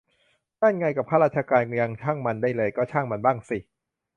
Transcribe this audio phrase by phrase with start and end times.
[0.61, 3.57] นั่นไง กับข้าราชการยังช่างมันได้เลย ก็ช่างมันบ้างสิ